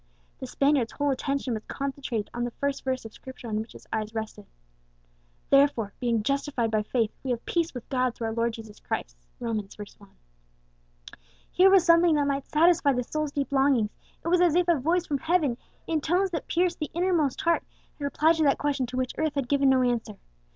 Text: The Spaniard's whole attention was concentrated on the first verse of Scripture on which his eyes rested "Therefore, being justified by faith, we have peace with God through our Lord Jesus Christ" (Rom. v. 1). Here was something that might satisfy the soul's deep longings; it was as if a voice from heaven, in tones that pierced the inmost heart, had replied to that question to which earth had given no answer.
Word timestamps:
The 0.39 0.47
Spaniard's 0.47 0.93
whole 0.93 1.11
attention 1.11 1.53
was 1.53 1.63
concentrated 1.67 2.31
on 2.33 2.43
the 2.43 2.49
first 2.49 2.83
verse 2.83 3.05
of 3.05 3.13
Scripture 3.13 3.47
on 3.47 3.61
which 3.61 3.73
his 3.73 3.85
eyes 3.93 4.15
rested 4.15 4.47
"Therefore, 5.51 5.93
being 5.99 6.23
justified 6.23 6.71
by 6.71 6.81
faith, 6.81 7.11
we 7.21 7.29
have 7.29 7.45
peace 7.45 7.75
with 7.75 7.87
God 7.87 8.15
through 8.15 8.25
our 8.29 8.33
Lord 8.33 8.53
Jesus 8.53 8.79
Christ" 8.79 9.15
(Rom. 9.39 9.59
v. 9.61 9.67
1). 9.99 10.09
Here 11.51 11.69
was 11.69 11.85
something 11.85 12.15
that 12.15 12.25
might 12.25 12.47
satisfy 12.47 12.93
the 12.93 13.03
soul's 13.03 13.31
deep 13.31 13.51
longings; 13.51 13.95
it 14.25 14.29
was 14.29 14.41
as 14.41 14.55
if 14.55 14.67
a 14.67 14.79
voice 14.79 15.05
from 15.05 15.19
heaven, 15.19 15.55
in 15.85 16.01
tones 16.01 16.31
that 16.31 16.47
pierced 16.47 16.79
the 16.79 16.89
inmost 16.95 17.41
heart, 17.41 17.61
had 17.99 18.03
replied 18.03 18.37
to 18.37 18.43
that 18.45 18.57
question 18.57 18.87
to 18.87 18.97
which 18.97 19.13
earth 19.19 19.35
had 19.35 19.47
given 19.47 19.69
no 19.69 19.83
answer. 19.83 20.17